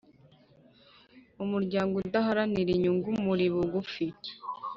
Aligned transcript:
umuryango 1.43 1.93
udaharanira 1.97 2.69
inyungu 2.73 3.07
umuri 3.17 3.45
bugufi. 3.53 4.05